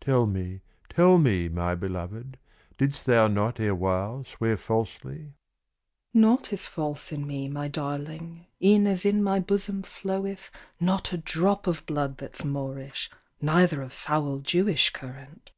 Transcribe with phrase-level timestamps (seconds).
[0.00, 2.34] "Tell me, tell me, my belovèd,
[2.78, 5.32] Didst thou not erewhile swear falsely?"
[6.14, 11.16] "Naught is false in me, my darling, E'en as in my bosom floweth Not a
[11.18, 15.50] drop of blood that's Moorish, Neither of foul Jewish current."